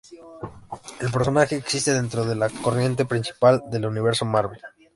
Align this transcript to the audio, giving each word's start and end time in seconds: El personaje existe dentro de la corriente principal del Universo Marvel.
El 0.99 1.11
personaje 1.11 1.55
existe 1.55 1.93
dentro 1.93 2.25
de 2.25 2.33
la 2.35 2.49
corriente 2.49 3.05
principal 3.05 3.61
del 3.69 3.85
Universo 3.85 4.25
Marvel. 4.25 4.59